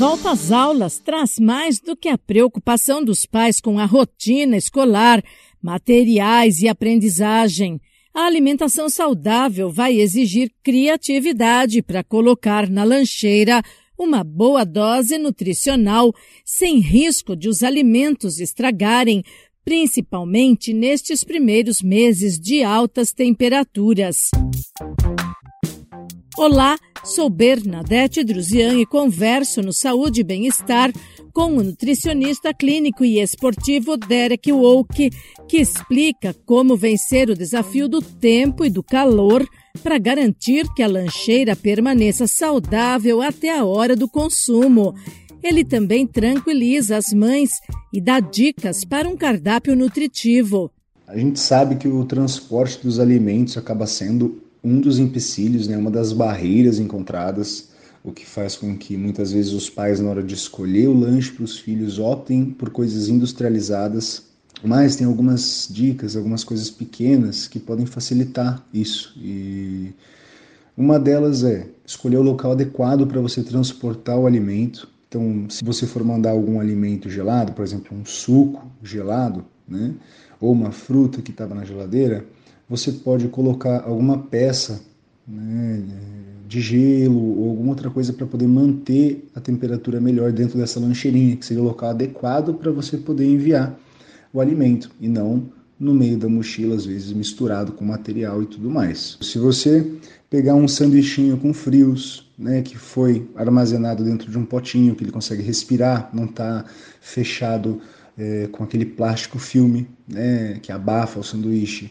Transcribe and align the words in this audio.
volta 0.00 0.30
às 0.30 0.50
aulas 0.50 0.98
traz 0.98 1.38
mais 1.38 1.78
do 1.78 1.94
que 1.94 2.08
a 2.08 2.16
preocupação 2.16 3.04
dos 3.04 3.26
pais 3.26 3.60
com 3.60 3.78
a 3.78 3.84
rotina 3.84 4.56
escolar, 4.56 5.22
materiais 5.62 6.62
e 6.62 6.68
aprendizagem. 6.68 7.78
A 8.14 8.22
alimentação 8.22 8.88
saudável 8.88 9.70
vai 9.70 10.00
exigir 10.00 10.50
criatividade 10.62 11.82
para 11.82 12.02
colocar 12.02 12.70
na 12.70 12.82
lancheira 12.82 13.62
uma 13.98 14.24
boa 14.24 14.64
dose 14.64 15.18
nutricional, 15.18 16.14
sem 16.46 16.78
risco 16.78 17.36
de 17.36 17.50
os 17.50 17.62
alimentos 17.62 18.40
estragarem, 18.40 19.22
principalmente 19.62 20.72
nestes 20.72 21.22
primeiros 21.22 21.82
meses 21.82 22.40
de 22.40 22.62
altas 22.62 23.12
temperaturas. 23.12 24.30
Olá, 26.38 26.78
sou 27.04 27.30
Bernadette 27.30 28.22
Druzian 28.22 28.78
e 28.78 28.86
converso 28.86 29.62
no 29.62 29.72
Saúde 29.72 30.20
e 30.20 30.24
Bem-Estar 30.24 30.92
com 31.32 31.56
o 31.56 31.62
nutricionista 31.62 32.52
clínico 32.52 33.04
e 33.04 33.20
esportivo 33.20 33.96
Derek 33.96 34.50
Woke, 34.52 35.10
que 35.48 35.58
explica 35.58 36.34
como 36.44 36.76
vencer 36.76 37.30
o 37.30 37.34
desafio 37.34 37.88
do 37.88 38.02
tempo 38.02 38.64
e 38.64 38.70
do 38.70 38.82
calor 38.82 39.46
para 39.82 39.98
garantir 39.98 40.66
que 40.74 40.82
a 40.82 40.88
lancheira 40.88 41.54
permaneça 41.54 42.26
saudável 42.26 43.22
até 43.22 43.56
a 43.56 43.64
hora 43.64 43.94
do 43.94 44.08
consumo. 44.08 44.94
Ele 45.42 45.64
também 45.64 46.06
tranquiliza 46.06 46.96
as 46.96 47.12
mães 47.14 47.50
e 47.92 48.00
dá 48.00 48.20
dicas 48.20 48.84
para 48.84 49.08
um 49.08 49.16
cardápio 49.16 49.74
nutritivo. 49.74 50.70
A 51.06 51.16
gente 51.16 51.40
sabe 51.40 51.76
que 51.76 51.88
o 51.88 52.04
transporte 52.04 52.82
dos 52.82 53.00
alimentos 53.00 53.56
acaba 53.56 53.86
sendo 53.86 54.42
um 54.62 54.80
dos 54.80 54.98
empecilhos, 54.98 55.66
né, 55.66 55.76
uma 55.76 55.90
das 55.90 56.12
barreiras 56.12 56.78
encontradas, 56.78 57.70
o 58.02 58.12
que 58.12 58.26
faz 58.26 58.56
com 58.56 58.76
que 58.76 58.96
muitas 58.96 59.32
vezes 59.32 59.52
os 59.52 59.68
pais, 59.68 60.00
na 60.00 60.08
hora 60.10 60.22
de 60.22 60.34
escolher 60.34 60.88
o 60.88 60.98
lanche 60.98 61.32
para 61.32 61.44
os 61.44 61.58
filhos, 61.58 61.98
optem 61.98 62.46
por 62.46 62.70
coisas 62.70 63.08
industrializadas. 63.08 64.24
Mas 64.62 64.96
tem 64.96 65.06
algumas 65.06 65.68
dicas, 65.70 66.16
algumas 66.16 66.44
coisas 66.44 66.70
pequenas 66.70 67.46
que 67.46 67.58
podem 67.58 67.86
facilitar 67.86 68.66
isso. 68.72 69.14
E 69.16 69.92
uma 70.76 70.98
delas 70.98 71.44
é 71.44 71.66
escolher 71.86 72.18
o 72.18 72.22
local 72.22 72.52
adequado 72.52 73.06
para 73.06 73.20
você 73.20 73.42
transportar 73.42 74.18
o 74.18 74.26
alimento. 74.26 74.88
Então, 75.08 75.46
se 75.48 75.64
você 75.64 75.86
for 75.86 76.04
mandar 76.04 76.30
algum 76.30 76.60
alimento 76.60 77.08
gelado, 77.08 77.52
por 77.52 77.64
exemplo, 77.64 77.96
um 77.96 78.04
suco 78.04 78.70
gelado, 78.82 79.44
né, 79.66 79.94
ou 80.40 80.52
uma 80.52 80.70
fruta 80.70 81.20
que 81.20 81.30
estava 81.30 81.54
na 81.54 81.64
geladeira, 81.64 82.24
você 82.70 82.92
pode 82.92 83.26
colocar 83.26 83.82
alguma 83.82 84.16
peça 84.16 84.80
né, 85.26 85.82
de 86.46 86.60
gelo 86.60 87.38
ou 87.40 87.50
alguma 87.50 87.70
outra 87.70 87.90
coisa 87.90 88.12
para 88.12 88.24
poder 88.24 88.46
manter 88.46 89.28
a 89.34 89.40
temperatura 89.40 90.00
melhor 90.00 90.30
dentro 90.30 90.56
dessa 90.56 90.78
lancheirinha, 90.78 91.36
que 91.36 91.44
seria 91.44 91.62
o 91.62 91.66
local 91.66 91.90
adequado 91.90 92.54
para 92.54 92.70
você 92.70 92.96
poder 92.96 93.26
enviar 93.26 93.76
o 94.32 94.40
alimento 94.40 94.88
e 95.00 95.08
não 95.08 95.50
no 95.80 95.92
meio 95.92 96.16
da 96.16 96.28
mochila, 96.28 96.76
às 96.76 96.86
vezes 96.86 97.12
misturado 97.12 97.72
com 97.72 97.84
material 97.84 98.40
e 98.42 98.46
tudo 98.46 98.70
mais. 98.70 99.18
Se 99.20 99.38
você 99.38 99.84
pegar 100.28 100.54
um 100.54 100.68
sanduichinho 100.68 101.38
com 101.38 101.52
frios, 101.52 102.30
né, 102.38 102.62
que 102.62 102.78
foi 102.78 103.28
armazenado 103.34 104.04
dentro 104.04 104.30
de 104.30 104.38
um 104.38 104.44
potinho, 104.44 104.94
que 104.94 105.02
ele 105.02 105.10
consegue 105.10 105.42
respirar, 105.42 106.08
não 106.12 106.26
está 106.26 106.64
fechado 107.00 107.80
é, 108.16 108.46
com 108.52 108.62
aquele 108.62 108.84
plástico 108.84 109.38
filme, 109.38 109.88
né, 110.06 110.58
que 110.62 110.70
abafa 110.70 111.18
o 111.18 111.24
sanduíche, 111.24 111.90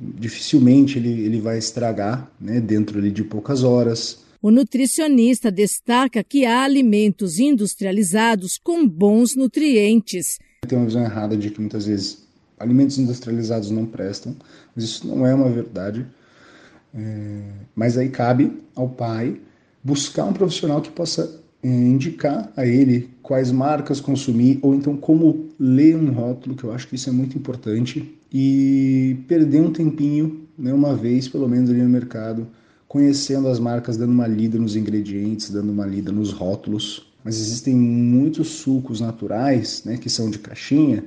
dificilmente 0.00 0.98
ele, 0.98 1.24
ele 1.24 1.40
vai 1.40 1.58
estragar 1.58 2.30
né, 2.40 2.60
dentro 2.60 2.98
ali 2.98 3.10
de 3.10 3.24
poucas 3.24 3.62
horas. 3.62 4.24
O 4.40 4.50
nutricionista 4.50 5.50
destaca 5.50 6.22
que 6.22 6.46
há 6.46 6.62
alimentos 6.62 7.38
industrializados 7.38 8.58
com 8.62 8.86
bons 8.86 9.34
nutrientes. 9.34 10.38
Tem 10.66 10.78
uma 10.78 10.86
visão 10.86 11.02
errada 11.02 11.36
de 11.36 11.50
que 11.50 11.60
muitas 11.60 11.86
vezes 11.86 12.26
alimentos 12.58 12.98
industrializados 12.98 13.70
não 13.70 13.86
prestam, 13.86 14.36
mas 14.74 14.84
isso 14.84 15.06
não 15.06 15.26
é 15.26 15.34
uma 15.34 15.50
verdade. 15.50 16.06
É, 16.94 17.42
mas 17.74 17.98
aí 17.98 18.08
cabe 18.08 18.52
ao 18.74 18.88
pai 18.88 19.40
buscar 19.82 20.24
um 20.24 20.32
profissional 20.32 20.80
que 20.80 20.90
possa 20.90 21.40
indicar 21.62 22.52
a 22.56 22.64
ele 22.64 23.10
quais 23.22 23.50
marcas 23.50 24.00
consumir 24.00 24.58
ou 24.62 24.74
então 24.74 24.96
como 24.96 25.48
ler 25.58 25.96
um 25.96 26.10
rótulo, 26.12 26.54
que 26.54 26.64
eu 26.64 26.72
acho 26.72 26.86
que 26.86 26.94
isso 26.94 27.08
é 27.08 27.12
muito 27.12 27.36
importante, 27.36 28.16
e 28.32 29.16
perder 29.26 29.60
um 29.60 29.72
tempinho, 29.72 30.42
né, 30.56 30.72
uma 30.72 30.94
vez 30.94 31.28
pelo 31.28 31.48
menos 31.48 31.70
ali 31.70 31.82
no 31.82 31.88
mercado, 31.88 32.46
conhecendo 32.86 33.48
as 33.48 33.58
marcas, 33.58 33.96
dando 33.96 34.12
uma 34.12 34.26
lida 34.26 34.58
nos 34.58 34.76
ingredientes, 34.76 35.50
dando 35.50 35.70
uma 35.70 35.86
lida 35.86 36.10
nos 36.10 36.32
rótulos. 36.32 37.06
Mas 37.24 37.38
existem 37.40 37.74
muitos 37.76 38.48
sucos 38.48 39.00
naturais, 39.00 39.82
né, 39.84 39.96
que 39.96 40.08
são 40.08 40.30
de 40.30 40.38
caixinha, 40.38 41.04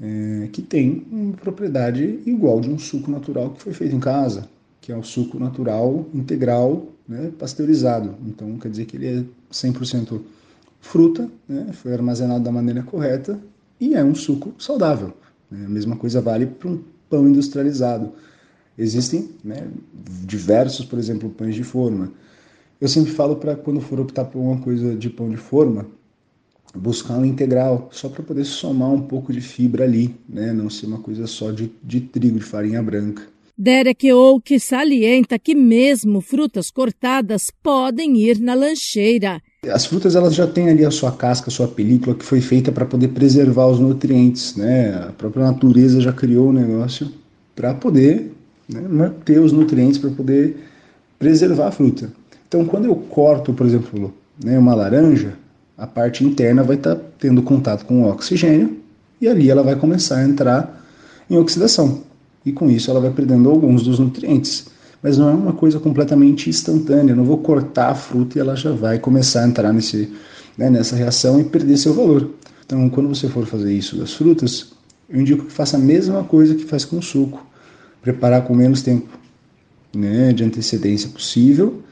é, 0.00 0.48
que 0.52 0.62
tem 0.62 1.06
uma 1.10 1.34
propriedade 1.34 2.20
igual 2.24 2.60
de 2.60 2.70
um 2.70 2.78
suco 2.78 3.10
natural 3.10 3.50
que 3.50 3.62
foi 3.62 3.72
feito 3.72 3.94
em 3.94 4.00
casa, 4.00 4.48
que 4.80 4.90
é 4.90 4.96
o 4.96 5.02
suco 5.02 5.38
natural 5.38 6.06
integral 6.14 6.88
né, 7.06 7.30
pasteurizado. 7.38 8.14
Então 8.26 8.58
quer 8.58 8.70
dizer 8.70 8.86
que 8.86 8.96
ele 8.96 9.06
é 9.06 9.24
100% 9.52 10.20
fruta, 10.80 11.30
né, 11.48 11.68
foi 11.72 11.92
armazenado 11.92 12.42
da 12.42 12.50
maneira 12.50 12.82
correta 12.82 13.38
e 13.80 13.94
é 13.94 14.04
um 14.04 14.14
suco 14.14 14.54
saudável. 14.58 15.12
Né? 15.50 15.64
A 15.66 15.68
mesma 15.68 15.96
coisa 15.96 16.20
vale 16.20 16.46
para 16.46 16.68
um 16.68 16.82
pão 17.08 17.28
industrializado. 17.28 18.12
Existem 18.76 19.30
né, 19.44 19.68
diversos, 20.24 20.84
por 20.84 20.98
exemplo, 20.98 21.30
pães 21.30 21.54
de 21.54 21.62
forma. 21.62 22.10
Eu 22.80 22.88
sempre 22.88 23.12
falo 23.12 23.36
para 23.36 23.54
quando 23.54 23.80
for 23.80 24.00
optar 24.00 24.24
por 24.24 24.40
uma 24.40 24.58
coisa 24.60 24.96
de 24.96 25.08
pão 25.08 25.28
de 25.28 25.36
forma, 25.36 25.86
buscar 26.74 27.18
um 27.18 27.24
integral, 27.24 27.88
só 27.92 28.08
para 28.08 28.22
poder 28.22 28.44
somar 28.44 28.90
um 28.90 29.02
pouco 29.02 29.32
de 29.32 29.40
fibra 29.40 29.84
ali, 29.84 30.16
né? 30.28 30.52
não 30.52 30.70
ser 30.70 30.86
uma 30.86 30.98
coisa 30.98 31.26
só 31.26 31.52
de, 31.52 31.70
de 31.82 32.00
trigo, 32.00 32.38
de 32.38 32.44
farinha 32.44 32.82
branca. 32.82 33.22
Derek 33.64 34.12
Oak 34.12 34.58
salienta 34.58 35.38
que 35.38 35.54
mesmo 35.54 36.20
frutas 36.20 36.68
cortadas 36.68 37.48
podem 37.62 38.16
ir 38.16 38.40
na 38.40 38.54
lancheira. 38.54 39.40
As 39.72 39.86
frutas 39.86 40.16
elas 40.16 40.34
já 40.34 40.48
têm 40.48 40.68
ali 40.68 40.84
a 40.84 40.90
sua 40.90 41.12
casca, 41.12 41.46
a 41.46 41.52
sua 41.52 41.68
película 41.68 42.16
que 42.16 42.24
foi 42.24 42.40
feita 42.40 42.72
para 42.72 42.84
poder 42.84 43.06
preservar 43.10 43.68
os 43.68 43.78
nutrientes, 43.78 44.56
né? 44.56 44.92
A 45.08 45.12
própria 45.12 45.44
natureza 45.44 46.00
já 46.00 46.12
criou 46.12 46.48
o 46.48 46.52
negócio 46.52 47.08
para 47.54 47.72
poder 47.72 48.32
né, 48.68 48.80
manter 48.80 49.38
os 49.38 49.52
nutrientes 49.52 49.96
para 49.96 50.10
poder 50.10 50.56
preservar 51.16 51.68
a 51.68 51.70
fruta. 51.70 52.12
Então, 52.48 52.64
quando 52.64 52.86
eu 52.86 52.96
corto, 52.96 53.52
por 53.52 53.64
exemplo, 53.64 54.12
né, 54.44 54.58
uma 54.58 54.74
laranja, 54.74 55.34
a 55.78 55.86
parte 55.86 56.24
interna 56.24 56.64
vai 56.64 56.74
estar 56.74 56.96
tá 56.96 57.02
tendo 57.16 57.40
contato 57.42 57.86
com 57.86 58.02
o 58.02 58.08
oxigênio 58.08 58.76
e 59.20 59.28
ali 59.28 59.48
ela 59.48 59.62
vai 59.62 59.76
começar 59.76 60.16
a 60.16 60.24
entrar 60.24 60.84
em 61.30 61.36
oxidação 61.36 62.10
e 62.44 62.52
com 62.52 62.70
isso 62.70 62.90
ela 62.90 63.00
vai 63.00 63.10
perdendo 63.10 63.48
alguns 63.48 63.82
dos 63.82 63.98
nutrientes. 63.98 64.66
Mas 65.02 65.18
não 65.18 65.28
é 65.28 65.32
uma 65.32 65.52
coisa 65.52 65.80
completamente 65.80 66.48
instantânea, 66.48 67.12
eu 67.12 67.16
não 67.16 67.24
vou 67.24 67.38
cortar 67.38 67.90
a 67.90 67.94
fruta 67.94 68.38
e 68.38 68.40
ela 68.40 68.54
já 68.54 68.70
vai 68.70 68.98
começar 68.98 69.42
a 69.42 69.48
entrar 69.48 69.72
nesse, 69.72 70.12
né, 70.56 70.70
nessa 70.70 70.94
reação 70.94 71.40
e 71.40 71.44
perder 71.44 71.76
seu 71.76 71.92
valor. 71.92 72.30
Então, 72.64 72.88
quando 72.88 73.08
você 73.08 73.28
for 73.28 73.44
fazer 73.46 73.72
isso 73.72 73.96
das 73.96 74.14
frutas, 74.14 74.72
eu 75.08 75.20
indico 75.20 75.44
que 75.44 75.52
faça 75.52 75.76
a 75.76 75.80
mesma 75.80 76.22
coisa 76.24 76.54
que 76.54 76.64
faz 76.64 76.84
com 76.84 76.98
o 76.98 77.02
suco, 77.02 77.44
preparar 78.00 78.44
com 78.44 78.54
menos 78.54 78.82
tempo 78.82 79.08
né, 79.94 80.32
de 80.32 80.44
antecedência 80.44 81.08
possível, 81.08 81.82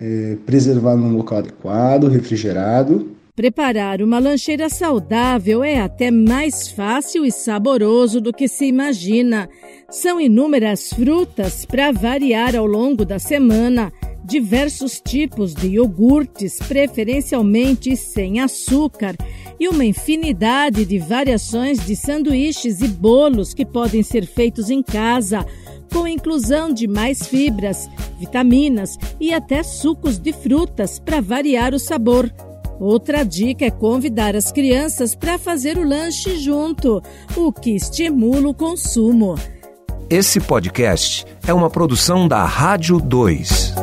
é, 0.00 0.36
preservar 0.44 0.96
num 0.96 1.16
local 1.16 1.38
adequado, 1.38 2.08
refrigerado 2.08 3.17
Preparar 3.38 4.02
uma 4.02 4.18
lancheira 4.18 4.68
saudável 4.68 5.62
é 5.62 5.78
até 5.78 6.10
mais 6.10 6.72
fácil 6.72 7.24
e 7.24 7.30
saboroso 7.30 8.20
do 8.20 8.32
que 8.32 8.48
se 8.48 8.66
imagina. 8.66 9.48
São 9.88 10.20
inúmeras 10.20 10.92
frutas 10.92 11.64
para 11.64 11.92
variar 11.92 12.56
ao 12.56 12.66
longo 12.66 13.04
da 13.04 13.20
semana, 13.20 13.92
diversos 14.24 15.00
tipos 15.00 15.54
de 15.54 15.68
iogurtes, 15.68 16.58
preferencialmente 16.66 17.96
sem 17.96 18.40
açúcar, 18.40 19.14
e 19.60 19.68
uma 19.68 19.84
infinidade 19.84 20.84
de 20.84 20.98
variações 20.98 21.78
de 21.78 21.94
sanduíches 21.94 22.80
e 22.80 22.88
bolos 22.88 23.54
que 23.54 23.64
podem 23.64 24.02
ser 24.02 24.26
feitos 24.26 24.68
em 24.68 24.82
casa, 24.82 25.46
com 25.92 26.08
inclusão 26.08 26.72
de 26.72 26.88
mais 26.88 27.24
fibras, 27.28 27.88
vitaminas 28.18 28.98
e 29.20 29.32
até 29.32 29.62
sucos 29.62 30.18
de 30.18 30.32
frutas 30.32 30.98
para 30.98 31.20
variar 31.20 31.72
o 31.72 31.78
sabor. 31.78 32.28
Outra 32.80 33.24
dica 33.24 33.64
é 33.64 33.70
convidar 33.70 34.36
as 34.36 34.52
crianças 34.52 35.14
para 35.14 35.38
fazer 35.38 35.76
o 35.76 35.86
lanche 35.86 36.38
junto, 36.38 37.02
o 37.36 37.52
que 37.52 37.70
estimula 37.70 38.48
o 38.48 38.54
consumo. 38.54 39.34
Esse 40.08 40.40
podcast 40.40 41.26
é 41.46 41.52
uma 41.52 41.68
produção 41.68 42.26
da 42.26 42.44
Rádio 42.44 42.98
2. 43.00 43.74